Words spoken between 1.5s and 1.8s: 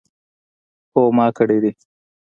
دی